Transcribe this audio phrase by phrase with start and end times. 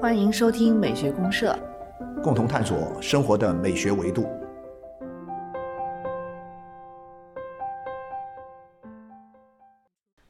[0.00, 1.58] 欢迎收听美学公社，
[2.22, 4.28] 共同探索生活的美学维度。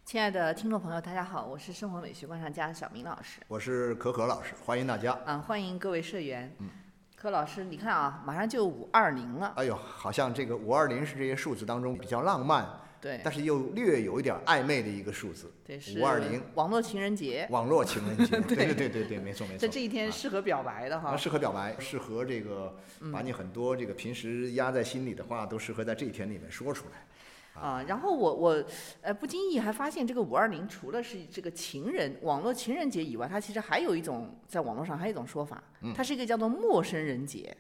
[0.05, 3.41] 亲爱的听众朋友，大家好，我是生活美学观察家小明老师。
[3.49, 5.13] 我是可可老师，欢迎大家。
[5.27, 6.51] 啊，欢迎各位社员。
[6.61, 6.69] 嗯，
[7.15, 9.53] 柯老师，你看啊，马上就五二零了。
[9.57, 12.67] 哎呦，好像这个五二零是这些数字当中比较浪漫，
[13.07, 15.53] 对，但是又略有一点暧昧的一个数字。
[15.65, 17.47] 对，是五二零，网络情人节。
[17.51, 19.59] 网络情人节， 对对对对对，没错没错。
[19.59, 21.17] 在这一天适合表白的哈。
[21.17, 22.77] 适合表白，适合这个
[23.13, 27.63] 把你很多这个平时压在心里的话，都适合在这一天里面说出来。
[27.63, 28.65] 啊，然后我我
[29.03, 35.63] 呃不经意还发现，这个五二零除了是这个情人网络情人节以外，它其实还有一种在网络上还有一种说法，
[35.95, 37.57] 它是一个叫做陌生人节，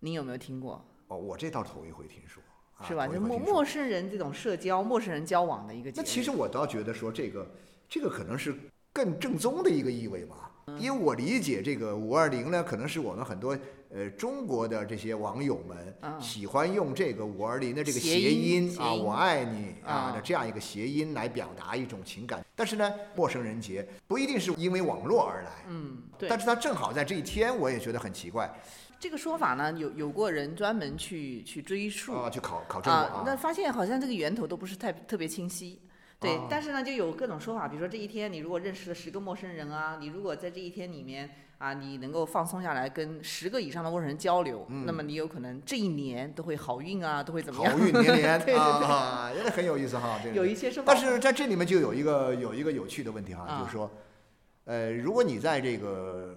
[0.00, 0.82] 您有没有听过？
[1.08, 2.42] 哦，我这倒头一回听说，
[2.86, 3.08] 是吧？
[3.08, 6.00] 就陌陌生人这种社交、陌生人交往的一个节。
[6.00, 7.46] 那其实我倒觉得说这个
[7.88, 8.54] 这个可能是
[8.92, 13.56] 更正宗的一个意味吧，因为我理解这个五二零呢，可能是我们很多。
[13.90, 22.44] 呃，中国的这些网友们喜欢用这个五二零的这个谐音啊，“我爱你”啊的这样一个谐音来表达一种情感。
[22.54, 26.28] 但是呢，陌生人节不一定是因为网络而来，嗯，对。
[26.28, 28.54] 但是它正好在这一天，我也觉得很奇怪。
[28.98, 35.80] 这个说法呢，有有过人专门去去追溯啊，去考考证啊，那发现好像这个源头都不是太特别清晰。
[36.20, 41.30] 对，但是呢，就有各种说法，比如说这一天你如果认识了十个陌生人啊，你如果在这一天里面。
[41.58, 47.72] 啊，你能够放松下来，跟十个以上的陌生人交流，那么你有可能这一年都会好运啊，都会怎么样？
[47.76, 50.20] 好运连连， 对对对，也很有意思哈。
[50.32, 53.90] 有一些说法，但是在这里面就有一个有一个有趣的问题哈，就是说，
[54.66, 56.32] 呃，如果你在这个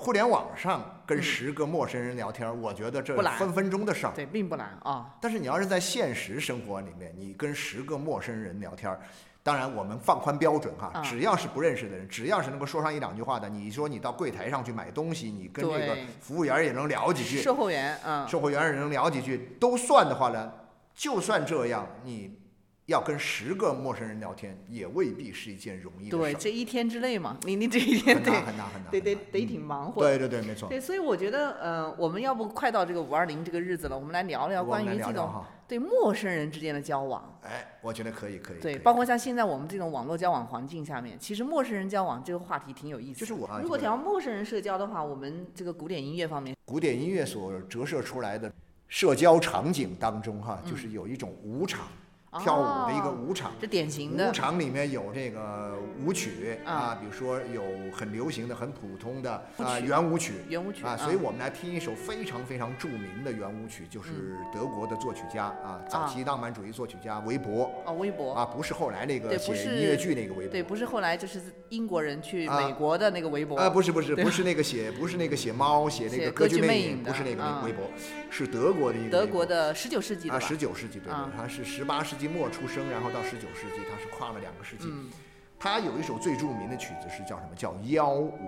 [0.00, 5.14] 互联网上跟十个陌生人聊天，我觉得这分分钟的事儿，对，并不难啊。
[5.20, 8.98] 但是你要是在现实生活里面，你跟十个陌生人聊天。
[9.42, 20.50] 当然，我们放宽标准哈，只要是不认识的人，只要是能够说上一两句话的，你说你到柜台上去买东西，你跟这个服务员也能聊几句，售货员，嗯，售货员也能聊几句，都算的话呢，
[20.94, 22.39] 就算这样，你
[22.86, 26.16] 要跟十个陌生人聊天，也未必是一件容易的事。
[26.16, 30.02] 对，这一天之内嘛，你你这一天得很难很难，得得得挺忙活。
[30.02, 30.68] 对对对，没错。
[30.68, 35.44] 对，所以我觉得，呃，我们要不快到这个五二零这个日子了，我们来聊聊关于这种。
[35.68, 38.58] 对陌生人之间的交往，哎，我觉得可以，可以。
[38.58, 43.20] 对，包括像现在我们这种网络交往环境下面，其实陌生人交往这个话题挺有意思。
[43.20, 48.52] 就是我，如果聊陌生人社交的话，我们这个古典音乐方面，古典音乐所折射出来的
[48.88, 51.86] 社交场景当中，哈，就是有一种无场。
[52.38, 54.28] 跳舞的一个舞场，这典型的。
[54.28, 55.74] 舞场里面有这个
[56.04, 67.70] 舞曲啊，比如说有很流行的、很普通的啊圆舞曲，圆舞曲啊，所以我们来听一首非常非常著名的圆舞曲，就是德国的作曲家啊，早期浪漫主义作曲家韦伯。
[67.84, 68.32] 啊，韦伯。
[68.32, 73.56] 啊，不是后来那个写音乐剧那个韦伯，对，不是后来就是英国人去美国的那个韦伯。
[73.56, 77.84] 啊，不是不是不是那个写不是那个写猫写那个歌剧魅影，不是那个韦伯，
[78.30, 83.10] 是德国的一个德国的十九世纪的啊，十九世纪对对，他是十八世纪末出生，然后。
[83.10, 84.86] 到十九世纪，他是跨了两个世纪。
[85.58, 87.56] 他有一首最著名的曲子是叫什么？
[87.56, 88.38] 叫邀舞，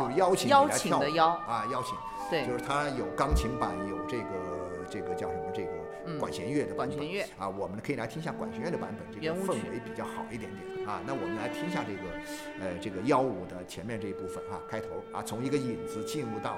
[0.00, 1.94] 就是邀请你来跳的邀啊，邀请。
[2.30, 5.52] 对，就是他有钢琴版，有这个这个叫什么？
[5.52, 11.02] 这个管弦乐的管弦乐啊，我们可以来听一下管弦乐的版本，这个氛围比较好一点点啊。
[11.06, 16.56] 那我们来听一下这个呃这个邀舞的前面这一部分啊，开头啊，从一个引子进入到。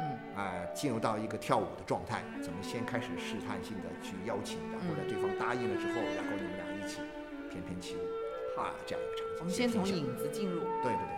[0.00, 7.00] 嗯，啊，进入到一个跳舞的状态，怎么先开始试探性的去邀请，然后呢，对方答应了之后，然后你们俩一起
[7.50, 9.36] 翩翩起舞，啊，这样一个场景。
[9.40, 10.60] 我们先从影子进入。
[10.82, 11.17] 对对对。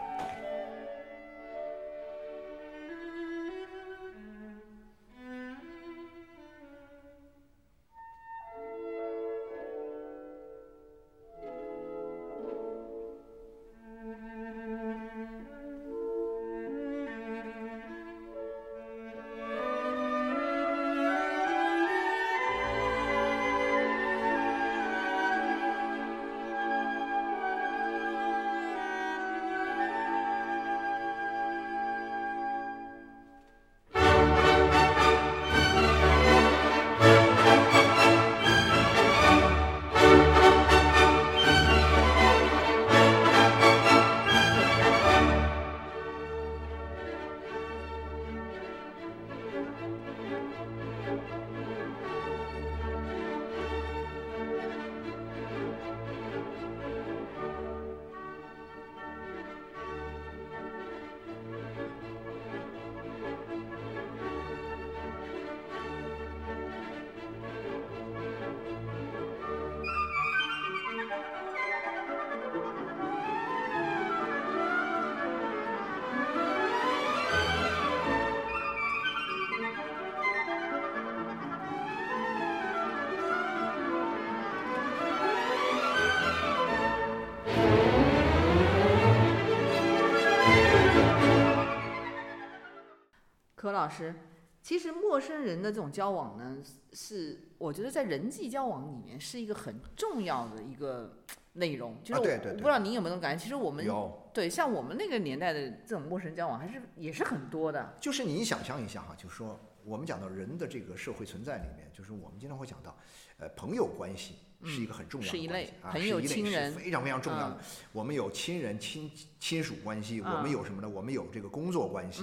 [93.81, 94.15] 老师，
[94.61, 96.59] 其实陌生人的这种交往呢，
[96.93, 101.25] 是我觉得在人际交往里面是一个很重要的一个
[101.55, 101.97] 内容。
[102.05, 103.43] 就是我不知道您有没有这种感觉？
[103.43, 107.95] 其实我们有对像我们那个年代的这种陌生人交往，还是也是很多的。
[107.99, 112.95] 就是你想象一下哈，就是说我们讲到人的这个社会存在里面，就是我们经常会讲到，
[113.39, 114.35] 呃，朋友关系。
[114.65, 117.59] 是一个很重要的关系啊，朋友、亲人非常非常重要的。
[117.93, 120.89] 我们有亲人、亲亲属关系，我们有什么呢？
[120.89, 122.23] 我们有这个工作关系，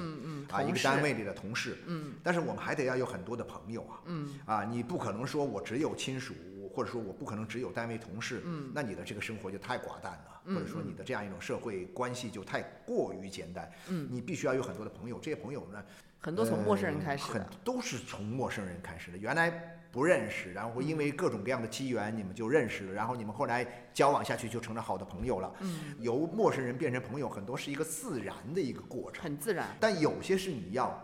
[0.50, 1.78] 啊，一个单位里的同事。
[1.88, 4.02] 嗯，但是我们还得要有很多的朋友啊。
[4.06, 6.36] 嗯，啊，你不可能说我只有亲属，
[6.74, 8.42] 或者说我不可能只有单位同事。
[8.46, 13.72] 嗯，那你的这个生活就太寡淡了，或者说你的这样一种社会关系就太过于简单。
[13.88, 15.84] 嗯，你必须要有很多的朋友，这些朋友呢，
[16.20, 19.18] 很多从陌生人开始，很都是从陌生人开始的。
[19.18, 19.74] 原来。
[19.98, 23.66] 不认识，然后因为各种各样的机缘，你们就认识了，然后你们后来
[23.96, 25.52] 交往下去就成了好的朋友了。
[25.62, 29.76] 嗯，由陌生人变成朋友，很多是一个自然的一个过程，很自然。
[29.80, 30.96] 但有些是你要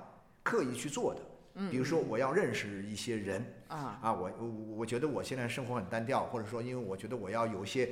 [0.44, 1.22] 刻意去做的，
[1.56, 4.48] 嗯，比如说我要认识一些人啊啊，我我
[4.78, 7.90] 我觉得我现在生活很单调，或者说因为我觉得我要有一些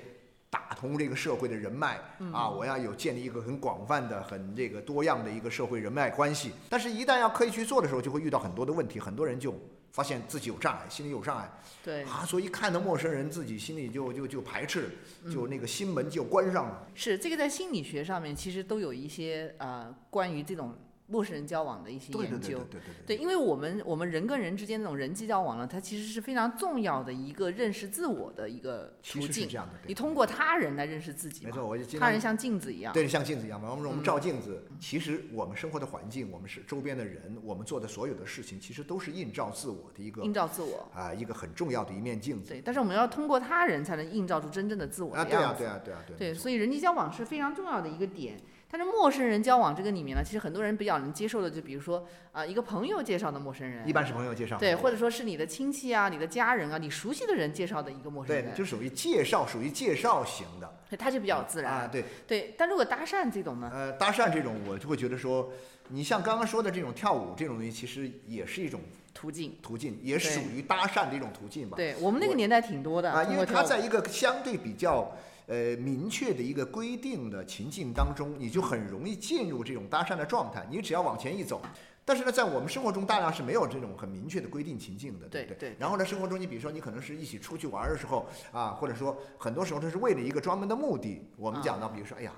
[0.51, 2.00] 打通这个社会的人脉
[2.31, 6.51] 啊，我要有建立一个很广泛的、很这个多样的一个社会人脉关系。
[6.69, 9.51] 但是，一旦要刻意去做的时候，就会遇到很多的问题，很多人就。
[9.92, 11.52] 发现自己有障碍，心里有障碍，
[11.84, 14.90] 对啊，所以看到陌生人，自己心里就就就排斥，
[15.32, 16.88] 就那个心门就关上了。
[16.96, 20.76] 是这个在心理学上面其实都有一些呃关于这种。
[21.12, 29.50] 陌生人交往的一些研究，对对对对，因为我们我们人跟人之间那种人际交往呢，它其实是非常重要的一个认识自我的一个途径。
[29.50, 31.46] 这样的，你通过他人来认识自己。
[31.46, 32.94] 没错，我就他人像镜子一样。
[32.94, 33.69] 对，像镜子一样嘛。
[33.72, 42.50] 我们我们照镜子，其实我们生活的环境，我们是周边的人，我们做的所有的事情，其实都是映照自我的一个映照自我啊，一个很重要的一面镜子。
[42.50, 45.28] 对，但是我们要通过他人才能映照出真正的自我的样。
[45.30, 46.16] 对啊，对啊，对啊，对。
[46.16, 48.40] 对，所以人际交往是非常重要的一个点。
[48.72, 62.56] 但是陌生人交往这个里面呢，其实很多人比较能接受的，就比如说啊，一个朋友介绍的陌生人，一般是朋友介绍，对，或者说是你的亲戚啊、你的家人啊、你熟悉的人介绍的一个陌生人，对，就属于介绍，属于介绍型的，他就比较自然啊，对对。
[62.58, 63.70] 但如果搭讪这种呢？
[63.74, 65.52] 呃，搭讪这种我就会觉得说，
[65.90, 68.80] 你像刚刚说的这种跳舞这种东西，其实也是一种
[69.14, 71.76] 途径，途径也属于搭讪的一种途径吧。
[71.76, 75.14] 对我们那个年代挺多的啊，因为他在一个相对比较。
[75.51, 80.65] 呃，明确的一个规定的情境当中，你就很容易进入这种搭讪的状态。
[80.71, 81.62] 你只要往前一走，
[82.06, 85.75] 但是呢，在我们生活中大量是没有这种很明确的规定情境的，对不对？
[85.77, 91.21] 然后呢，生活中你比如说你可能是一起出去玩的时候啊，或者说很多时候它是为了一个专门的目的。
[91.36, 92.31] 我们讲到，比如说，哎呀，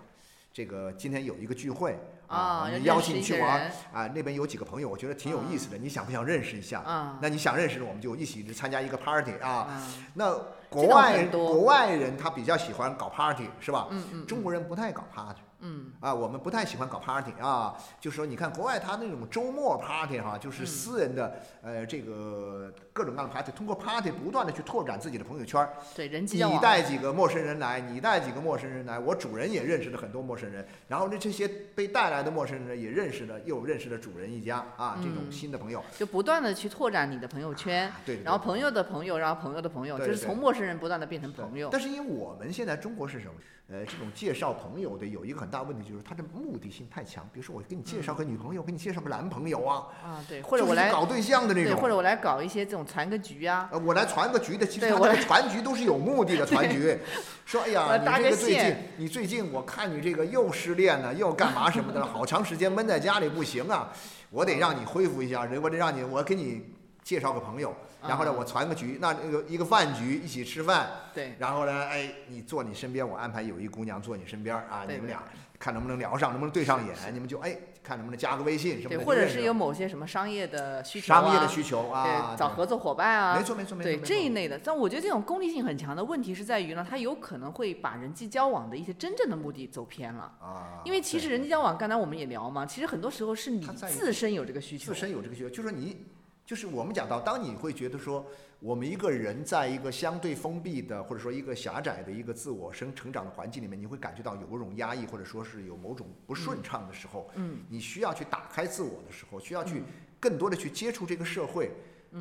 [0.51, 1.95] 这个今天有一个聚会
[2.25, 6.79] 啊，你邀请你去玩啊，那边有几个朋友，我觉得挺有意思的，你想不想认识一下？
[6.79, 9.79] 啊，那你想认识，我们就一起参加一个 party 啊，
[10.15, 10.35] 那。
[10.73, 13.87] 国外国外人他比较喜欢搞 party 是吧？
[13.91, 14.25] 嗯嗯。
[14.25, 15.39] 中国人不太搞 party。
[15.63, 25.65] 嗯啊，我们不太喜欢搞 party 啊，就是说你看国外他那种周末 party 哈，就是私人的呃这个各种各样的 party，通过 party 不断的去拓展自己的朋友圈。
[25.95, 35.81] 对，人际你带几个陌生人来，你带几个陌生人来，我主人也认识了很多陌生人，然后呢这些被带来的陌生人也认识了，又认识了主人一家啊，这种新的朋友。
[35.97, 37.89] 就不断的去拓展你的朋友圈。
[38.05, 38.21] 对。
[38.23, 41.69] 然后朋友的朋友，然后朋友的朋友，就是从陌生人不断的变成朋友。
[41.71, 43.33] 但是因为我们现在中国是什么？
[43.69, 47.23] 呃，这种介绍朋友的有一个很大问题，就是他的目的性太强。
[47.31, 56.97] 比如说，我给你介绍个女朋友，给你介绍个男朋友啊，啊，对，或者我来搞对象的那种，或者我来搞一些这种传个局啊，呃，我来传个局的，其实他个传局都是有目的的 传局。
[57.45, 63.93] 说，哎呀，你这个最近，你最近我看你这个又失恋了，又干嘛什么的，好长时间闷在家里不行啊，
[64.31, 66.63] 我得让你恢复一下，我得让你，我给你
[67.03, 67.71] 介绍个朋友。
[68.05, 71.33] 然后呢，我传个局，那那个一个饭局一起吃饭，对。
[71.39, 75.23] 然后呢，哎，你坐你身边，我安排有一姑娘坐你身边啊，你们俩
[75.63, 78.97] 看能不能聊上，能不能对上眼，你们就哎，看能不能加个微信什么的。
[78.97, 83.37] 对，或者是有某些什么商业的需求商业的需求啊，找合作伙伴啊。
[83.37, 83.89] 没错没错没错。
[83.89, 90.81] 对这一类的，但我觉得这种功利性很强的问题是在于呢，它有可能会把人际交往的一些真正的目的走偏了啊。
[90.83, 94.91] 因为其实人际交往，刚才我们也聊嘛，其实很多时候是你自身有这个需求。
[94.91, 96.05] 自身有这个需求，就说你。
[96.45, 98.25] 就是我们讲到，当你会觉得说，
[98.63, 109.83] 我们一个人在一个相对封闭的，或者说一个狭窄的一个自我生成长的环境里面，你会感觉到有某种压抑，或者说是有某种不顺畅的时候，嗯，你需要去打开自我的时候，需要去
[110.17, 111.71] 更多的去接触这个社会，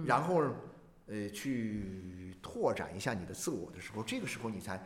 [0.04, 0.42] 然后
[1.06, 4.84] 呃去拓展一下你的自我的时候，这个时候你才，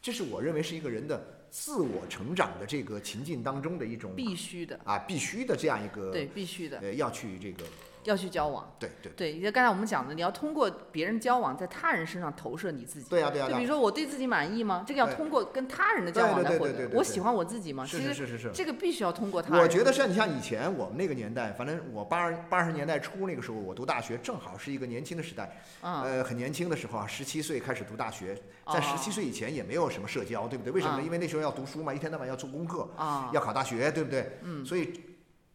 [0.00, 1.22] 这是我认为是一个人的。
[1.56, 4.76] 自我成长的这个情境当中的一种必须的。
[4.82, 6.80] 啊，必须的这样一个对必须的。
[6.80, 7.64] 呃要去这个
[8.04, 8.74] 要去交往。
[8.78, 13.08] 对对对，就刚才我们讲的，你要通过别人交往，在他人身上投射你自己。
[13.08, 14.84] 对呀对呀对呀就比如说我对自己满意吗？
[14.86, 16.76] 这个要通过跟他人的交往来获得对对对对。
[16.84, 17.84] 对对得我喜欢我自己吗？
[17.84, 18.50] 是是是是是。
[18.52, 19.62] 这个必须要通过他人。
[19.62, 28.34] 我觉得像你像以前我们那个年代，反正我八十八十年代初那个时候，我读大学正好是一个年轻的时代，嗯，呃，很年轻的时候啊，十七岁开始读大学，
[28.66, 30.72] 在哦十七岁以前也没有什么社交，对不对？
[30.72, 31.02] 为什么呢？
[31.02, 34.38] 嗯因为那时候要读书嘛，一天到晚要做功课，啊，要考大学，对不对？
[34.42, 34.92] 嗯，所以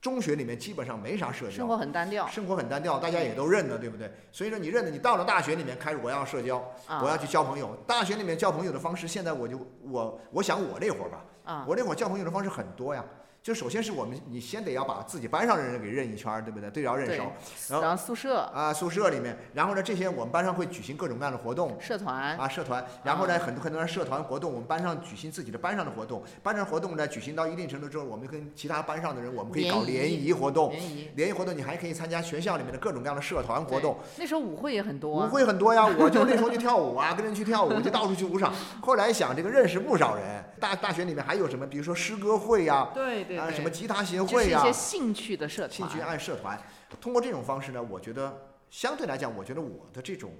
[0.01, 2.25] 中学里面基本上没啥社交，生活很单调。
[2.27, 4.12] 生活很单调，大家也都认得，对不对？
[4.32, 7.75] 所以说你认得，你到了大学里面开始我要社交，啊我要去交朋友。
[7.86, 13.03] 大学里面交朋友的方式，现在我就我我想我那会儿吧，啊，我那会儿交朋友的方式很多呀。
[13.41, 16.69] 就首先是我们，你先得要把自己班上的人给认一圈儿，对不对？
[16.69, 17.24] 对要认熟
[17.69, 35.27] 然后然后宿舍、啊，宿舍里面，然后呢，这些我们班上会举行各种各样的活动，社团，啊，社团，然后呢，很多很多人社团活动，我们班上举行自己的班上的活动，班上活动呢举行到一定程度之后，我们跟其他班上的人，我们可以搞联谊活动，联谊联谊活动你还可以参加学校里面的各种各样的社团活动，那时候舞会也很多舞啊。
[35.27, 38.53] 会很多呀，我就那时候就跳舞啊，跟人去跳舞，就到处去舞场。
[38.81, 45.72] 后来想这个认识不少人，大大学里面还有什么，比如说诗歌会呀，啊，对对对，什么吉他协就是会呀一些，兴趣的社团。
[45.72, 46.60] 兴趣爱社团，
[47.00, 50.34] 通过这种方式呢，我觉得相对来讲，我觉得我的这种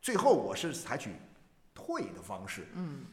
[0.00, 1.10] 最后我是采取
[1.74, 2.66] 退的方式。
[2.74, 3.04] 嗯，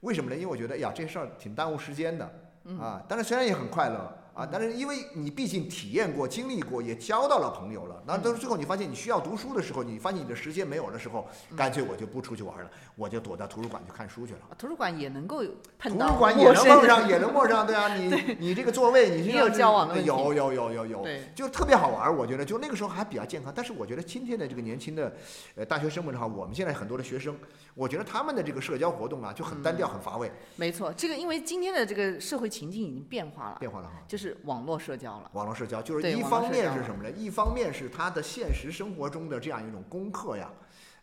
[0.00, 0.36] 为什么呢？
[0.36, 3.04] 因为我觉得，哎呀，这事儿挺耽误时间的嗯啊。
[3.06, 8.02] 但是，虽然也很快乐啊，但是因为你毕竟体验过、经历过，也交到了朋友了。
[8.06, 14.40] 那嗯到最后你发现你需要读书的时候，你发现你的时间没有的时候，嗯干脆我就不出去玩了，我就躲到图书馆去看书去了。
[14.50, 15.42] 啊图书馆也能够
[15.78, 22.14] 碰图到书馆也能碰上，也能碰上，对啊， 你你这个座位，你也有是交往的有有有有有，对就特别好玩。
[22.14, 25.14] 我觉得就那个时候还比较健康，但是我觉得今天的这个年轻的
[25.54, 27.34] 呃大学生们的话，我们现在很多的学生，
[27.74, 33.94] 我觉得他们的这个社交活动啊就很单调、很乏味，没错，这个因为今天的这个社会情境已经变化了，变化了哈。
[34.06, 35.30] 就是网络社交了。
[35.34, 37.10] 网络社交就是一方面是什么呢？
[37.10, 40.48] 一方面是他的现实生活中的这样一种功课呀，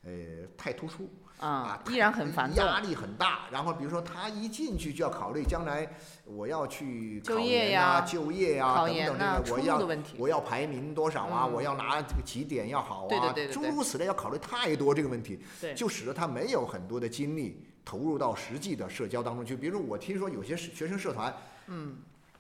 [0.03, 0.11] 呃，
[0.57, 2.63] 太突出啊，太依然很繁重。
[2.65, 3.41] 压力很大。
[3.51, 5.87] 然后比如说他一进去就要考虑将来
[6.25, 11.45] 我要去考就业研啊、呀就业呀考等等这个，我要我要排名多少啊？
[11.45, 15.39] 嗯我要拿这个起点要好啊，诸如此类，要考虑太多这个问题，
[15.75, 19.55] 就使得他没有很多的精力投入到实际的社交当中去。
[19.55, 21.33] 比如说我听说有些学生社团
[21.67, 21.97] 嗯，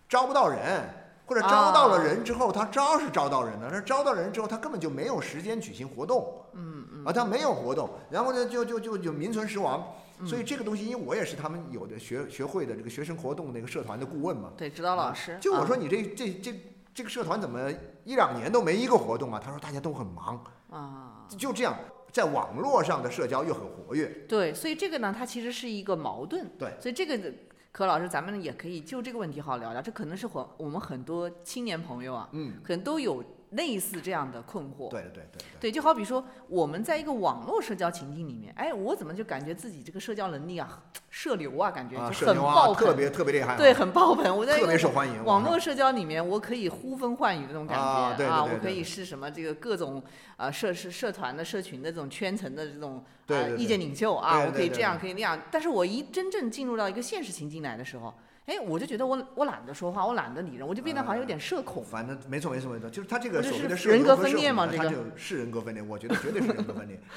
[0.07, 0.89] 招不到人，
[1.25, 9.83] 或者招到了人之后，他招是招到人了，但是招到人之后，他根本就没有时间举行活动，嗯嗯，啊，他没有活动，然后呢，就就就就名存实亡。
[10.19, 10.27] 嗯。
[10.27, 15.33] 所以这个东西，因为我也是他们有的学学会的这个学生活动那个社团的顾问嘛，对，指导老师。
[15.33, 16.59] 啊就我说你这这这
[16.93, 17.71] 这个社团怎么
[18.03, 19.41] 一两年都没一个活动啊？
[19.43, 21.75] 他说大家都很忙，啊，就这样，
[22.11, 26.47] 在网络上的社交又很活跃，对，所以这个呢，它其实是一个矛盾。
[26.59, 26.77] 对。
[26.79, 27.33] 所以这个
[27.73, 29.81] 柯老师，咱们也可以就这个问题好好聊聊。
[29.81, 33.23] 这可能是很我们很多青年朋友啊，嗯，可能都有
[33.53, 34.89] 类似这样的困惑。
[34.89, 44.35] 对对对对对，就好比说我们在一个网络社交情境里面，哎，我怎么就感觉自己这个社交能力啊， 社牛啊，感觉啊，就很爆棚，别特别厉害啊，对，很爆棚。
[44.37, 50.01] 我在特别受欢迎，网络社交里面，我可以呼风唤雨的那种感觉啊我可以是什么这个各种
[50.37, 55.39] 呃社社社团的社群的这种圈层的这种呃对对对意见领袖啊，我可以这样可以那样。
[55.51, 58.13] 但是我一真正进入到一个现实情境来的时候，
[58.45, 61.83] 哎，我就觉得我我懒得说话，我懒得理人，我就变得好像有点社恐。
[61.83, 66.99] 反正没错没错没错，就是他这个所谓的是人格分裂嘛这个他就 是人格分裂，我觉得绝对是人格分裂。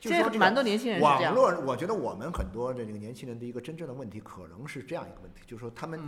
[0.00, 1.34] 就说这蛮多年轻人是这样。
[1.34, 6.00] 网络，我觉得我们很多的这个年轻人的一个真正的问题，可能是这样一个问题，就是说他们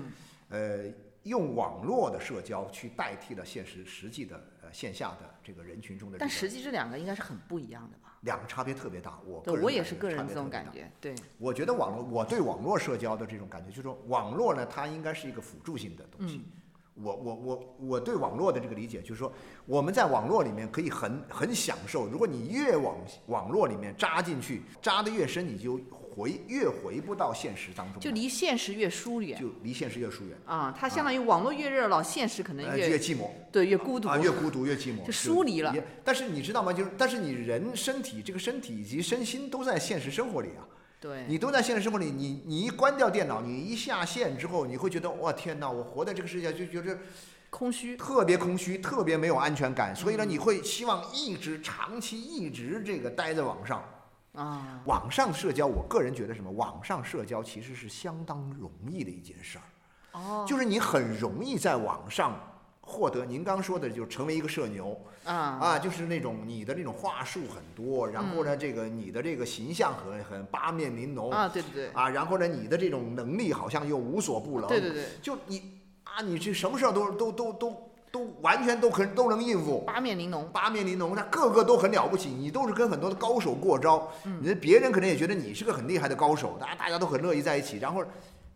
[0.51, 0.93] 嗯呃
[1.25, 8.17] 用网络的社交去代替了现实实际的呃线下的这个人群中的这个，但实际这两个应该是很不一样的吧？
[8.23, 9.19] 两个差别特别大。
[9.27, 10.49] 我对，我也是个人这种。
[10.49, 10.91] 感觉。
[11.01, 16.37] 对，我觉得网络，我对网络社交的这种感觉，就是说网络呢，它应该是一个辅助性的东西。
[16.37, 16.45] 嗯
[17.03, 19.33] 我我我我对网络的这个理解，就是说
[19.65, 22.07] 我们在网络里面可以很很享受。
[22.07, 22.95] 如果你越往
[23.29, 25.81] 网络里面扎进去，扎得越深，你就
[26.21, 35.75] 回越回不到现实当中，就离现实越疏远就离现实越疏远，啊，它相当于网络越热闹，现实可能呃，越越寂寞对越孤独啊，越孤独越寂寞，就疏离了。
[36.05, 36.71] 但是你知道吗？
[36.75, 40.69] 就是但是你人身体这个身体以及身心都在现实生活里啊。
[41.01, 46.99] 对，你都在现实生活里，你你一关掉电脑，你一下线之后，你会觉得哇天哪，我活在这个世界就觉得
[47.49, 47.97] 空虚。
[47.97, 53.83] 特别空虚，特别没有安全感，所以呢，嗯你会希望一直长期一直这个待在网上。
[54.33, 56.51] 啊，网上社交，我个人觉得什么？
[56.53, 59.65] 网上社交其实是相当容易的一件事儿，
[60.19, 62.39] 哦，就是你很容易在网上
[62.81, 64.99] 获得您刚说的，就成为一个社牛。
[65.25, 65.35] 啊。
[65.35, 71.31] 啊，就是那种你的那种话术很多，然后呢，这个你的这个形象很很八面玲珑。
[71.33, 84.41] 啊，对对对，啊，然后呢，你的这种能力好像又无所不能，对对对，就你啊，你这什么事儿都都都都都完全都很都能应付，八面玲珑，八面玲珑，他个个都很了不起，你都是跟很多的高手过招，嗯。
[84.43, 88.03] 你别人可能也觉得你是个很厉害的高手，大家大家都很乐意在一起，然后，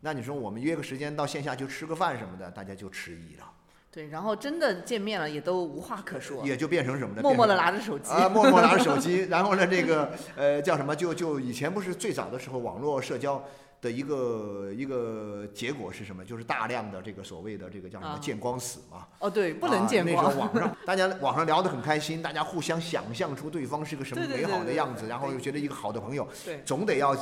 [0.01, 3.45] 那你说我们约个时间到线下去吃个饭什么的，大家就迟疑了，
[3.93, 7.23] 对，然后真的见面了也都无话可说，也就变成什么呢？
[7.23, 10.97] 默默的拿着手机，啊，默默拿着手机， 然后呢，这个呃叫什么？
[10.97, 13.43] 就就以前不是最早的时候，网络社交
[13.85, 16.25] 的一个一个结果是什么？
[16.25, 19.07] 就是大量的这个所谓的这个叫什么啊见光死嘛。
[19.19, 20.11] 哦，对，不能见啊。
[20.11, 27.15] 那，时候网上 大家网上聊得很开心，大家互相想象出对方是个什么美好的样子，然后又觉得一个好的朋友，对，总得要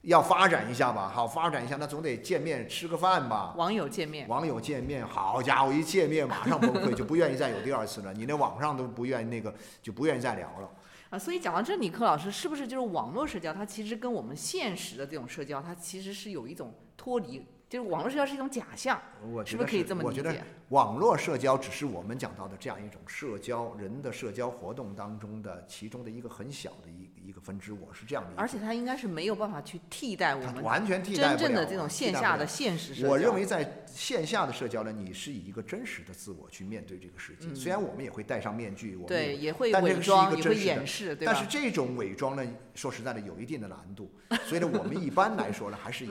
[0.00, 1.12] 要发展一下吧。
[1.14, 3.52] 好，发展一下，那总得见面吃个饭吧。
[3.56, 8.14] 网友见面，网友见面，好家伙，一见面马上崩溃，就不愿意再有第二次了。
[8.14, 10.68] 你那网上都不愿意那个，就不愿意再聊了。
[11.12, 13.52] 啊，所以讲到这里，柯老师是不是就是网络社交？
[13.52, 19.00] 它其实跟我们现实的这种社交，它其实是有一种脱离，就是网络社交是一种假象，
[19.32, 20.44] 我是不是可以这么理解我觉得？
[20.68, 28.34] 网络社交只是我们讲到的这样一种社交人的社交活动当中的其中的一个很小的一一个分支，我是这样理解。
[28.36, 33.08] 而且它应该是没有办法去替代我们完全替代真正的这种线下的现实社交。
[33.08, 37.46] 我认为在线下的社交呢，你是以一个真实的自我去面对这个世界。
[37.46, 41.24] 嗯虽然我们也会戴上面具，我们对，也也会但这个是一伪装，也会个真实的掩饰，对？
[41.24, 44.12] 但是这种伪装呢，说实在的，有一定的难度。
[44.44, 46.10] 所以呢，我们一般来说呢，还是以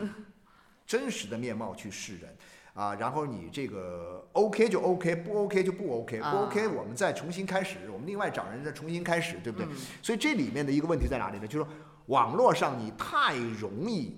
[0.92, 2.36] 真实的面貌去示人。
[2.74, 9.68] 啊，然后你这个 OK 就 OK，不 OK 就不 OK，不啊 OK 我们再重新开始，我们另外找人再重新开始，对不对？
[9.68, 11.46] 嗯所以这里面的一个问题在哪里呢？
[11.46, 11.68] 就是说
[12.06, 14.18] 网络上你太容易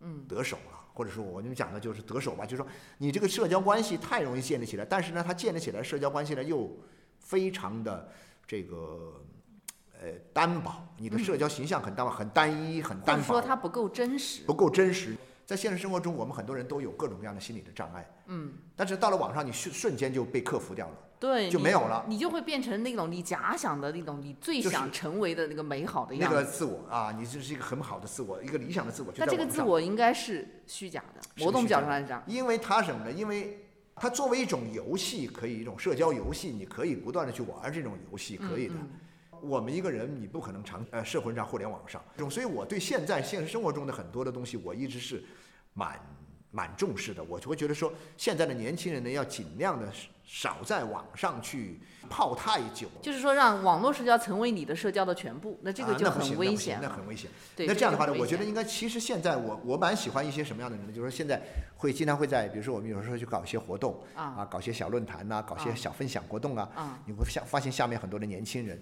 [0.00, 2.66] 嗯得手了，或者说我们讲的就是得手吧，就是说
[2.98, 6.70] 你这个社交关系太容易建立起来，但是呢，它建立起来社交关系呢又
[7.18, 8.06] 非常的
[8.46, 9.14] 这个
[9.98, 14.42] 呃单薄，你的社交形象很单薄，很单一，很单薄说，它不够真实。
[14.44, 15.16] 不够真实。
[15.46, 20.94] 在现实生活中，我们很多人都有各种各样的心理的障碍，嗯，但是到了网上，你瞬瞬间就被克服掉了。
[21.20, 26.36] 对，就没有了你就会变成那种你假想的那种你最想成为的那个美好的那样子。
[26.36, 29.12] 个自我啊，你就是一个很好的自我，一个理想的自我。
[29.16, 33.12] 那这个自我应该是虚假的，某种角度上来讲，因为它什么呢？
[33.12, 38.74] 因为它作为一种游戏，可以一种社交游戏，你可以不断的去玩这种游戏，可以的。
[38.74, 38.88] 嗯
[39.48, 45.22] 我们一个人，你不可能长呃社会上、互联网上，这种，所以我对现在现实生活中的很多的东西，我一直是
[45.74, 46.00] 蛮
[46.50, 47.22] 蛮重视的。
[47.24, 49.92] 我就会觉得说，现在的年轻人呢，要尽量的
[50.24, 52.88] 少在网上去泡太久。
[53.02, 56.78] 就是说让网络社交成为你的社交的全部，那这个就很危险。
[56.80, 57.30] 那很危险。
[57.56, 60.92] 那这样的话呢，我觉得应该，其实现在我我蛮喜欢一些什么样的人呢？
[60.92, 61.42] 就是说现在
[61.76, 68.80] 会经常会在，比如说我们有时候去搞一些活动啊啊，搞些小论坛呐、搞些小分享活动啊，啊你会下发现下面很多的年轻人，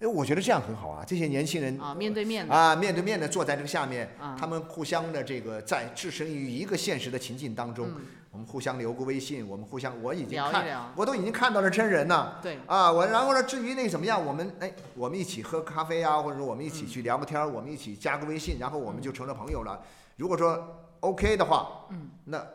[0.00, 7.96] 哎，我觉得这样很好啊，这些年轻人啊，面对面的啊，面对面的坐在这个下面，啊他们互相的这个在置身于一个现实的情境当中，嗯
[8.30, 12.38] 我们互相留个微信，我们互相我已经看，聊聊，我都已经看到了真人了。
[12.42, 19.80] 对，啊，我然后呢，至于那怎么样，我们哎，我们一起喝咖啡啊，或者说我们一起去聊个天儿，我们一起加个微信，然后我们就成了朋友了。
[20.16, 20.62] 如果说
[21.00, 22.46] OK 的话，嗯，那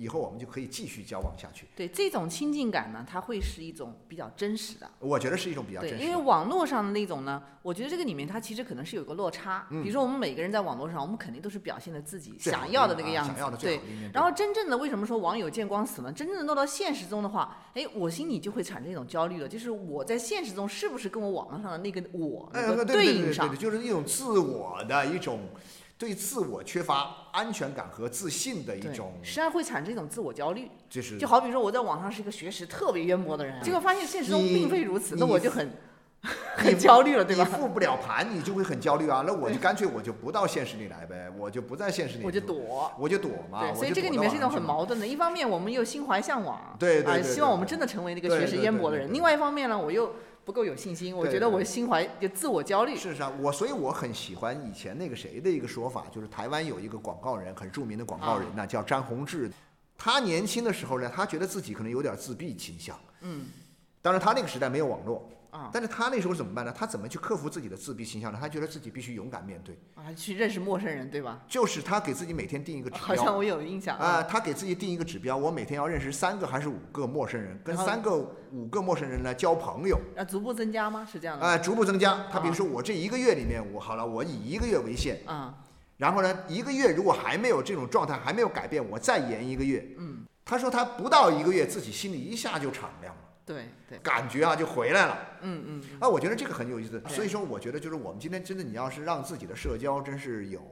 [0.00, 1.66] 以后我们就可以继续交往下去。
[1.76, 4.90] 对这种亲近感呢，它会是一种比较真实的。
[4.98, 6.02] 我觉得是一种比较真，实的。
[6.02, 9.66] 因为网络上的那种呢，我觉得这个里面它其实可能是有个落差。
[9.68, 13.84] 嗯比如说我们每个人在网络上，我们肯定都是表现的自己想要的那个样子，啊想要的最对好。
[13.84, 14.10] 的一面。
[14.14, 16.10] 然后真正的为什么说网友见光死呢？
[16.10, 23.60] 真正的落到现实中的话，哎，我心里就会产生一种焦虑了，就是我在现实中是不是跟我网络上的那个我哎，能够对对对应上对对，？
[23.60, 25.40] 就是一种自我的一种
[26.00, 30.66] 对自我缺乏安全感和自信的一种，实际上会产生一种自我焦虑。
[30.88, 35.70] 就是就好比说我在网上是一个学识特别渊博的人，结果发现现实中并非如此，那我就很
[36.56, 37.44] 很焦虑了，对吧？
[37.46, 39.22] 你复不了盘，你就会很焦虑啊。
[39.26, 42.90] 那我就干脆我就不到现实里来呗，我就不在现实里，我就，躲。
[42.98, 43.60] 我就躲嘛。
[43.60, 45.06] 对，所以这个里面是一种很矛盾的。
[45.06, 50.14] 一方面，我们又心怀向往，啊，对对希望我们真的成为那个学识渊博的人；另外一方面呢，我又
[50.50, 52.96] 不够有信心，我觉得我心怀就自我焦虑。
[52.96, 59.48] 事实上，我所以我很喜欢以前那个谁的一个说法，就是台湾有一个广告人，很著名的广告人啊、叫张宏志。
[59.96, 62.98] 他年轻的时候呢，他觉得自己可能有点自闭倾向。
[63.20, 63.46] 嗯，
[64.02, 66.72] 当然他那个时代没有网络啊但是他那时候怎么办呢？
[66.76, 68.38] 他怎么去克服自己的自闭倾向呢？
[68.40, 71.40] 他觉得自己必须勇敢面对，啊，去认识陌生人，对吧？
[71.48, 73.06] 就是他给自己每天定一个指 标。
[73.06, 78.16] 好像我有印象啊，，他给自己定一个指标，我每天要认识三个还是五个陌生人，跟三个、
[78.52, 79.98] 五个陌生人来交朋友。
[80.16, 81.06] 要逐步增加吗？
[81.10, 82.26] 是这样的逐步增加。
[82.30, 85.54] 他比如啊说，我这一个月里面，我好了，我以一个月为限，啊，
[85.96, 89.86] 然后呢，一个月如果还没有这种状态，还没有改变，我再延一个月。
[89.98, 95.18] 嗯，他说他不到一个月，自己心里一下就敞亮了，对对，感觉啊就回来了。
[95.42, 95.82] 嗯嗯。
[96.00, 97.02] 啊，我觉得这个很有意思。
[97.08, 100.62] 所以说，我觉得就是我们今天真的，你要是让自己的社交真是有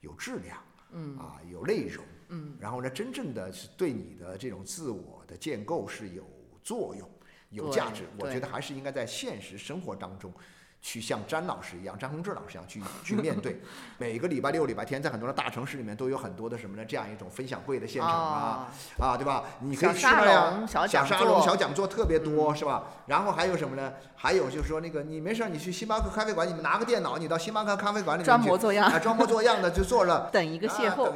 [0.00, 0.56] 有质量，
[0.92, 6.26] 嗯啊有内容，嗯，然后呢，真正的是对你的这种自我的建构是有
[6.62, 7.06] 作用、
[7.50, 8.04] 有价值。
[8.18, 10.32] 我觉得还是应该在现实生活当中。
[10.80, 13.60] 去像詹老师一样，詹宏志老师一样去去面对，
[13.98, 16.84] 每个礼拜六、礼拜天，在很多的大城市里面都有很多的什么呢？
[16.86, 19.44] 这样一种分享会的现场啊，啊，对吧？
[19.60, 22.84] 你可以去那呀，小沙龙、小讲座特别多，是吧？
[23.06, 23.92] 然后还有什么呢？
[24.14, 31.10] 还有就是说，那个你没事，你去星巴克咖啡馆，你们拿个电脑，你到星巴克咖啡馆里面装模作样，装模作样的就坐着， 等一个邂逅。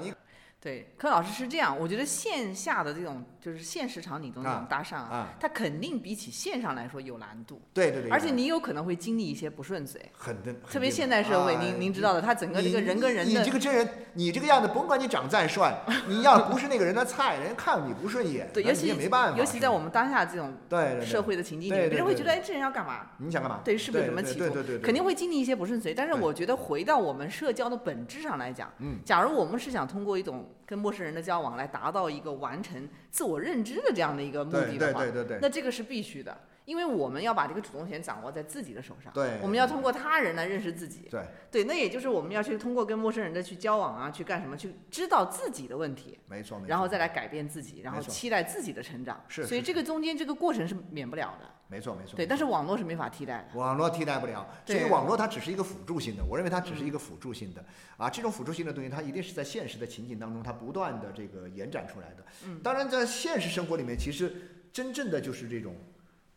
[0.63, 7.61] 对，柯老师是这样，我觉得线下的这种就是现实场景中这种搭讪啊，它肯定比起线上来说有难度。
[7.75, 8.11] 对对对。
[8.13, 10.01] 而且你有可能会经历一些不顺遂。
[10.13, 10.55] 很的。
[10.71, 13.41] 特别现代社会，您您知道的，他整个这个人跟人的。
[13.41, 19.39] 你这个真人，你这个样子，甭管你长再帅，你要不是那个人的菜，人家看你不顺眼，对，尤其也没办法。
[19.39, 23.11] 尤其在我们当下这种对社会的情境里面，别人会觉得哎，这人要干嘛？
[23.19, 23.63] 你想干嘛？
[23.65, 24.45] 对，是不是有什么企图？
[24.45, 24.79] 对对对。
[24.79, 35.05] 肯定会经历一些不顺遂，但是我觉得回到我们社交的本质上来讲，嗯，假如我们是想通过一种跟陌生人的交交往来达到一个完成自我认知的这样的一个目的的话，
[35.39, 39.13] 那这个是必须的，因为我们要把这个主动权掌握在自己的手上。
[39.13, 41.09] 对，我们要通过他人来认识自己。
[41.11, 46.19] 对，对，那也就是我们要去通过跟陌生人的去交往啊，去干什么，去知道自己的问题。
[46.29, 49.23] 没错，没错然后再来改变自己，然后期待自己的成长。
[49.29, 51.47] 是，所以这个中间这个过程是免不了的。
[51.69, 53.59] 没错没错，对，但是网络是没法替代的。
[53.59, 56.23] 网络替代不了，所以网络它只是一个辅助性的。
[56.23, 57.65] 我认为它只是一个辅助性的
[57.97, 62.25] 啊，这种辅助性的东西，它一定是在现实的情景当中，它不断的这个延展出来的。
[62.45, 64.31] 嗯，当然在现实生活里面，其实
[64.71, 65.75] 真正的就是这种，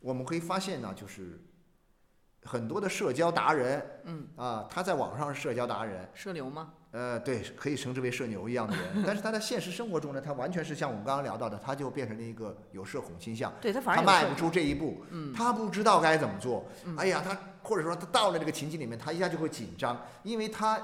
[0.05, 1.41] 我们可以发现呢，就是
[2.43, 4.27] 很多的社交达人，嗯。
[4.35, 6.73] 啊，他在网上是社交达人，社牛吗？
[6.91, 16.63] 呃，对，可以称之为社牛一样的人，但是他在现实生活中呢，他完全是像我们刚刚聊到的，他就变成了一个有社恐倾向，对他反而他迈不出这一步，嗯，他不知道该怎么做，
[16.97, 20.79] 哎呀，他或者说他到了这个情景里面，他一下就会紧张，因为他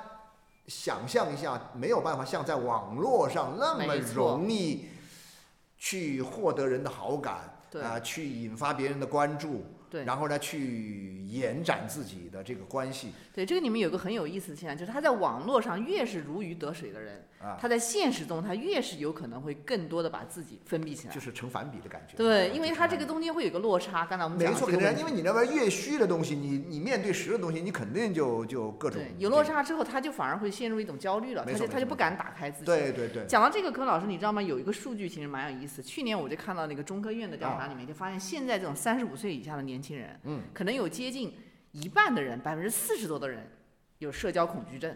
[0.66, 4.88] 想象一下没有办法像在网络上那么容易
[5.78, 9.66] 去获得人的好感，啊，去引发别人的关注。
[9.90, 13.12] 对，然后呢，去延展自己的这个关系。
[13.34, 17.26] 对，这个里面有个很有意思的现象，就是他在网络上越是如鱼得水的人。
[17.60, 22.16] 他在现实中，他越是有可能会更多的把自己封闭起来，就是成反比的感觉。
[22.16, 24.06] 对，因为他这个中间会有个落差。
[24.06, 29.02] 刚才我们讲没错，肯定，因为你那边越虚的东西，你你面对实的东西，你肯定就就各种。
[29.18, 32.66] 有落差之后，他就反而会陷入一种焦虑了，他就他就不敢打开自己。
[32.66, 33.26] 对对对。
[33.26, 34.42] 讲到这个，柯老师，你知道吗？
[34.42, 35.82] 有一个数据其实蛮有意思。
[35.82, 41.34] 去年我就看到那个中科院的调查里面，就发现现在这种三十五岁以下的年轻人，嗯，可能有接近
[41.72, 43.50] 一半的人，百分之四十多的人
[43.98, 44.96] 有社交恐惧症。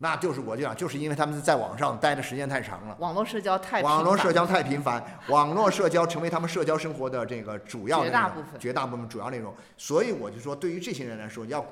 [0.00, 9.52] 那就是我就讲，就是因为他们在网上待的时间太长了，网络社交太网络社交太频繁，网络社交成为他们社交生活的这个主要绝大部分绝大部分主要内容。
[9.76, 11.66] 所以我就说，对于这些人来说，要，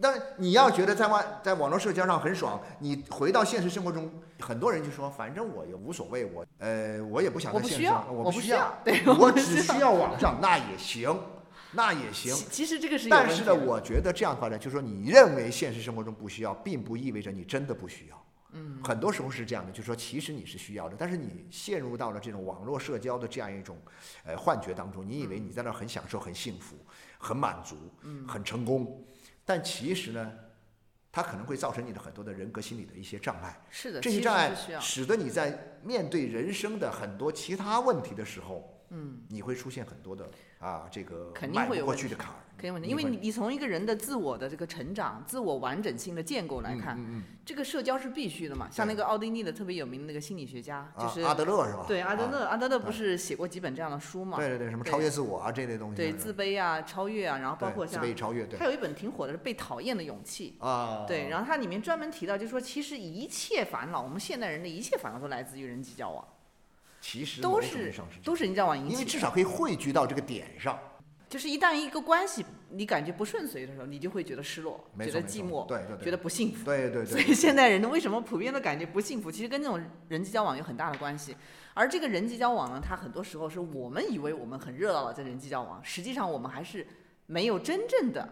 [0.00, 8.72] 但你要觉得在外在网络社交上很爽，你回到现实生活中，很多人就说，反正我也无所谓，我呃我也不想在现实上，我不需要，
[9.18, 11.12] 我只需要网上，那也行。
[11.74, 13.08] 那也行，其实这个是。
[13.08, 18.26] 但是呢，我觉得这样的话呢，就是说，你认为现实生活中不需要，并不意味着你真的不需要。
[18.52, 18.80] 嗯。
[18.82, 23.76] 很多时候是这样的，就是说，其实你是需要的，但是你陷入到了这种网络社交的这样一种，
[24.24, 26.76] 呃，幻觉当中，你以为你在那儿很享受、很幸福、
[27.18, 27.76] 很满足、
[28.28, 29.04] 很成功，
[29.44, 30.32] 但其实呢，
[31.10, 33.60] 它可能会造成你的很多的人格心理的一些障碍。
[33.70, 34.00] 是的。
[34.00, 40.28] 这些障碍使得你在面对人生的很多其他问题的时候，嗯，你会出现很多的。
[40.60, 46.98] 啊，这个肯定会有过去的坎儿，肯定问题，因为你你从一个人的自我的这个成长、自我完整性的建构来看，
[47.44, 48.66] 这个社交是必须的嘛。
[48.70, 51.84] 像那个奥地利的特别有名的那个心理学家，就是阿德勒是吧？
[51.86, 54.38] 对，阿德勒，阿德勒不是写过几本这样的书嘛？
[54.38, 55.96] 对对对，什么超越自我啊这类东西。
[55.96, 58.58] 对，自卑啊，超越啊，然后包括像自卑超越，对。
[58.58, 61.04] 他有一本挺火的是《被讨厌的勇气》啊。
[61.06, 66.26] 对，然后它里面专门提到，就是说其实一切烦恼，我们现代人的一切烦恼都来自于人际交往。
[67.04, 67.92] 其实都是
[68.24, 70.78] 都是人际交往引起，因为至少可以汇聚到这个点上。
[71.28, 77.06] 就是一旦一个关系你感觉不顺遂的时候，你就会觉得失落，觉得寂寞，对对对，觉得不幸福，对对对。
[77.06, 81.36] 所以现代人的为什么普遍的感觉不幸福，其实跟这种人际交往有很大的关系。
[81.74, 86.86] 而这个人际交往呢，它很多时候是我们以为我们很热闹了在人际交往，实际上我们还是
[87.26, 88.26] 没有真正的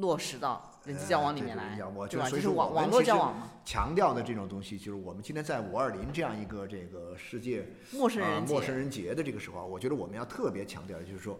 [0.00, 1.76] 落实到人际交往里面来，
[2.08, 2.28] 对吧？
[2.28, 3.50] 就是网网络交往嘛。
[3.64, 11.38] 强调的这种东西，就是我们今天在五二零这样一个这个世界陌生人陌生人节的这个时候，我觉得我们要特别强调的就是说。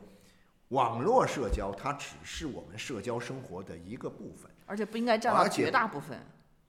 [0.71, 6.17] 网络社交它只是我们社交生活的一个部分，而且不应该占到绝大部分。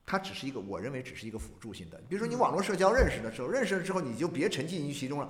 [0.08, 2.02] 它只是一个，我认为只是一个辅助性的。
[2.10, 5.30] 比如说你网络社交认识的时候，认识了之后你就别沉浸于其中了，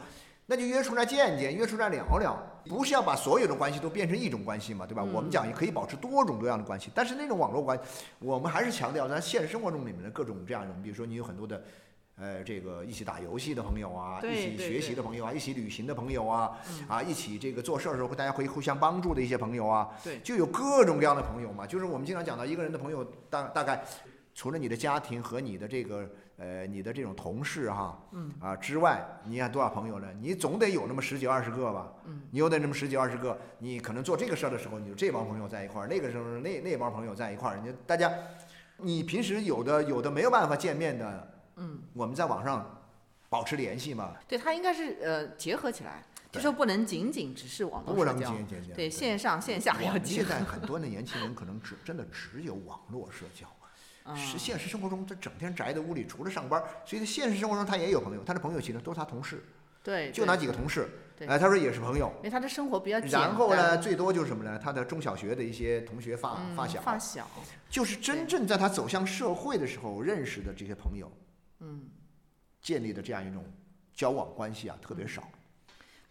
[0.51, 5.01] 那就约出来见见，约出来聊聊，不是要把所有的关系都变成一种关系嘛，对吧？
[5.01, 7.79] 我们讲也可以保持多种多样的关系，但是那种网络关，
[8.19, 11.63] 我们还是强调咱现实生活中里面的各种这样一种，比如说你有很多的。
[12.17, 16.51] 呃，这个一起打游戏的朋友啊，一起学习的朋友啊，一起旅行的朋友啊，
[16.87, 21.65] 啊，一起这个做事儿的时候大家会互相帮助的一些朋友啊，对，就有各种各样的朋友嘛。
[21.65, 23.83] 就是我们经常讲到一个人的朋友，大大概
[24.35, 26.07] 除了你的家庭和你的这个
[26.41, 30.08] 呃你的这种同事哈，嗯啊之外，你看多少朋友呢？
[30.19, 31.93] 你总得有那么十几二十个吧？
[32.06, 38.12] 嗯，你有得那么十几二十个，你可能做这个事儿的时候，你就这帮朋友在一块儿，那个时候那那帮朋友在一块儿，你大家，
[38.77, 42.77] 你平时有的有的没有办法见面的，嗯，我们在网上。
[43.32, 44.13] 保持联系嘛？
[44.27, 48.36] 对，他应该是呃结合起来，就说不能仅仅只是网络社交，
[48.75, 50.27] 对线上线下要结合。
[50.27, 53.47] 现在很多的年轻人可能只真的只有网络社交，
[54.15, 59.43] 是现实生活中他整天宅在屋里，除了上班，所以现实生活中他也有朋友，他的朋友其实都是他同事，
[59.83, 60.89] 对，就那几个同事，
[61.27, 64.57] 哎，他说也是朋友，因为他的生活比较然后呢，最多就是什么呢？
[64.57, 67.29] 他的中小学的一些同学发发小，发小，
[67.69, 71.11] 就是真正在他走向社会的时候认识的这些朋友，
[71.59, 71.89] 嗯。
[72.61, 73.43] 建立的这样一种
[73.91, 75.27] 交往关系啊，特别少。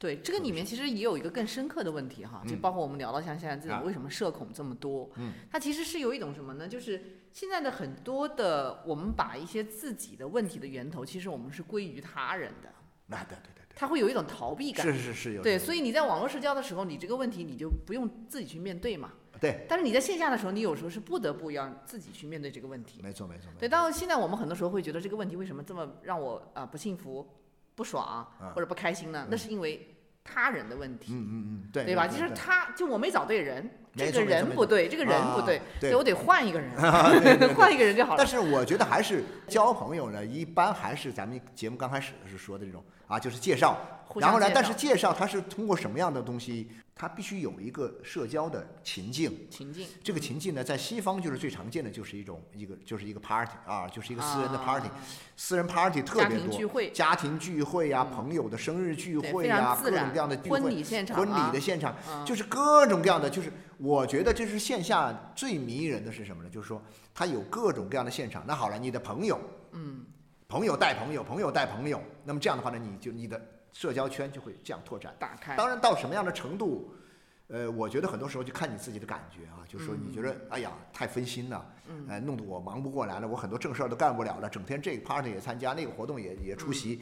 [0.01, 6.67] 对，这个里面其实也有一个更深刻的问题哈，就包括我们聊到像现在这种为什么社恐这么多，嗯，它其实是有一种什么呢？
[6.67, 12.73] 就是现在的很多的我们把一些自己的问题的源头，其实我们是归于他人的。
[13.07, 13.77] 那，对对对对。
[13.77, 14.87] 他会有一种逃避感。
[14.87, 15.43] 是是是有。
[15.43, 19.13] 对，所以你在网络社交的时候，你这个问题你就不用自己去面对嘛。
[19.41, 23.01] 对，但是你在线下的时候，你有时候是不得不要自己去面对这个问题。
[23.03, 23.45] 没错，没错。
[23.59, 27.27] 对，到现在我们很多时候会觉得这个问题为什么这么让我啊不幸福、
[27.75, 29.27] 不爽或者不开心呢？
[29.31, 31.15] 那是因为他人的问题。
[31.15, 31.33] 嗯嗯
[31.65, 32.07] 嗯，对，对吧？
[32.07, 36.71] 就是他就我没找对人，这个人不对，这个人不对，所以我得换一个人
[37.55, 38.19] 换一个人就好了。
[38.19, 43.77] 但是我觉得还是交朋友呢，一般还是咱们节目刚开始是说的这种啊，就是介绍，
[44.17, 46.71] 然后呢，但是介绍它是通过什么样的东西？
[46.95, 49.87] 它必须有一个社交的情境，情境。
[50.05, 54.87] 这个情境呢，在西方就是最常见的，就是一种一个就是一个 party 啊，就是一个私人的 party，
[55.35, 56.37] 私人 party 特别多。
[56.37, 56.91] 家庭聚会。
[56.91, 60.61] 家庭聚会呀，朋友的生日聚会呀，各种各样的聚会。
[60.61, 61.17] 婚礼现场。
[61.17, 63.51] 婚礼的现场，就是各种各样的，就是
[63.83, 66.51] 我觉得这是线下最迷人的是什么呢？
[66.51, 66.81] 就是说
[67.15, 68.45] 它有各种各样的现场。
[68.47, 69.41] 那好了，你的朋友，
[69.73, 70.05] 嗯，
[70.47, 73.41] 朋友带朋友，朋友带朋友，那么这样的话呢，你就你的。
[73.73, 75.55] 社交圈就会这样拓展，打开。
[75.55, 76.93] 当然到什么样的程度，
[77.47, 81.65] 呃，我觉得很多时候就看你自己的感觉啊，就是说你觉得哎呀太分心了，
[82.09, 87.01] 哎，弄得我忙不过来了，我很多正事儿都干不了了，整天这个 party 也参加，那个活动也也出席，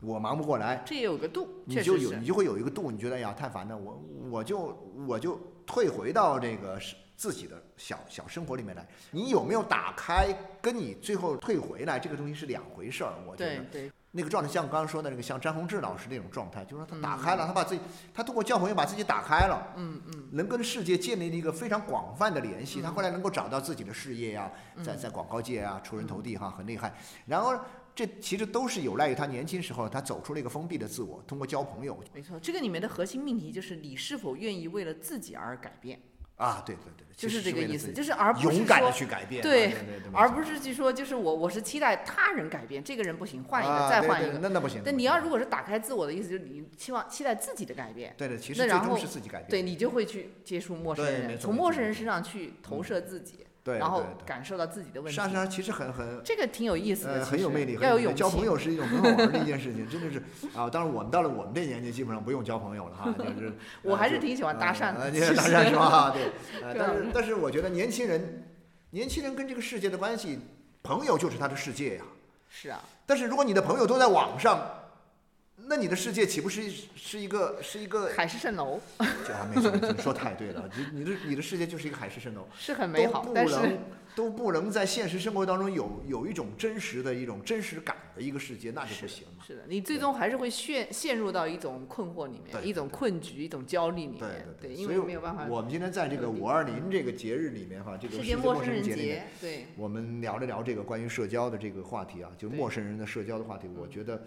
[0.00, 0.82] 我忙不过来。
[0.84, 6.80] 这也有个度，你就有你就会有一个度，你觉得哎呀太烦了，我我就我就退回到这个
[7.14, 8.84] 自己的小小生活里面来。
[9.12, 13.92] 你有没有打开，跟你最后退回来这个东西是两回事儿，我觉得。
[14.10, 17.80] 那个状态像刚刚说的那个，像张宏志老师那种状态，就是说他打开了，他把自己，
[18.14, 22.80] 他通过教朋友把自己打开了，嗯嗯，能跟世界建立了一个非常广泛的联系。
[22.80, 24.50] 他后来能够找到自己的事业呀，
[24.82, 26.94] 在在广告界啊出人头地哈，很厉害。
[27.26, 27.54] 然后
[27.98, 31.98] 这其实都是有赖于他年轻时候，他走出了一个封闭的自我，通过交朋友。
[32.14, 35.98] 没错，这个里面的核心命题就是你是否愿意为了自己而改变。
[36.36, 39.74] 啊，对对对，就是这个意思，就是而不是勇敢的去改变，对，
[40.12, 44.80] 而不是去说就是我我是期待他人改变，这个人不行，换一个再换一个，那那不行。
[44.84, 53.44] 但你要如果是打开自我的意思，就是你期望期待自己的改变，对对，其实最终是自己改变，对你就会去接触陌生人，从陌生人身上去投射自己。
[53.76, 55.16] 然后感受到自己的问题。
[55.16, 57.76] 莎莎其实很很这个挺有意思的，很有魅力。
[57.80, 58.18] 要有勇气。
[58.18, 60.22] 交朋友是一种很好玩的一件事情，真的是
[60.56, 60.70] 啊。
[60.70, 63.12] 当然我们到了我们这年纪，基本上不用交朋友了哈。
[63.18, 63.52] 就是
[63.82, 65.10] 我还是挺喜欢搭讪的。
[65.12, 66.10] 你搭讪是吧？
[66.16, 66.30] 对。
[66.78, 68.44] 但是但是我觉得年轻人，
[68.90, 70.38] 年轻人跟这个世界的关系，
[70.82, 72.04] 朋友就是他的世界呀。
[72.48, 72.80] 是啊。
[73.04, 74.77] 但是如果你的朋友都在网上。
[75.68, 76.62] 那你的世界岂不是
[76.96, 78.80] 是一个是一个海市蜃楼？
[79.26, 80.68] 这还没说，你说太对了。
[80.74, 83.78] 你你的你的世界就是一个海市蜃楼， 是很美好，都不能
[84.16, 89.44] 都不能在现实生活当中有有一种真实的一种真实感的一个世界，那就不行了。
[89.46, 94.18] 是的，你最终还是会陷陷入到一种困惑里面，一种困局，一种焦虑里面。
[94.20, 94.28] 对
[94.60, 95.44] 对对，因为没有办法。
[95.48, 104.22] 我们今天在这个五二零这个节日里面哈，这个世界陌生人节，对，我们聊了聊这个关于社交的这个话题啊，就陌生人的社交的话题，我觉得。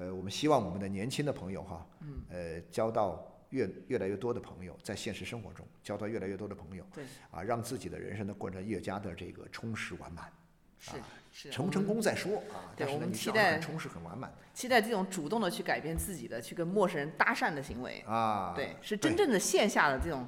[0.00, 1.86] 呃，我们希望我们的年轻的朋友哈，
[2.30, 10.32] 呃，交到越越来越多的朋友，在现实生活中交到越来越多的朋友，对，啊，让自己的人生呢过得越加的这个充实完满。
[10.78, 10.92] 是
[11.30, 12.72] 是，成不成功再说啊。
[12.74, 14.32] 对，我们期待很充实、很完满。
[14.54, 20.26] 期待这种主动的去改变自己的，去跟陌生人搭讪的行为啊，对，是真正的线下的这种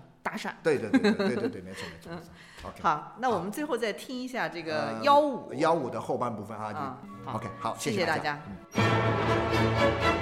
[0.62, 2.10] 对对对对对对对，没错没错。
[2.12, 6.98] 嗯，好，那我们最后再听一下这个幺五幺五的后半部分啊。
[7.24, 8.40] 好，OK，好，谢谢大家。
[8.74, 10.21] 嗯。